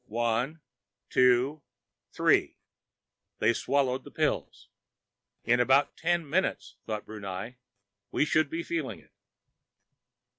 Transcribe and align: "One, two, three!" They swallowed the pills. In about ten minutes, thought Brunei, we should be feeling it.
"One, 0.07 0.61
two, 1.11 1.61
three!" 2.11 2.57
They 3.37 3.53
swallowed 3.53 4.03
the 4.03 4.09
pills. 4.09 4.67
In 5.43 5.59
about 5.59 5.95
ten 5.95 6.27
minutes, 6.27 6.75
thought 6.87 7.05
Brunei, 7.05 7.57
we 8.09 8.25
should 8.25 8.49
be 8.49 8.63
feeling 8.63 8.97
it. 8.99 9.13